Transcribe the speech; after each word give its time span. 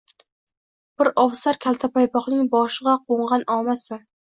Bir 1.01 1.09
ovsar 1.25 1.59
kaltapaypoqning 1.67 2.49
boshig‘a 2.57 2.99
qo‘ng‘an 3.07 3.49
omadsan. 3.61 4.07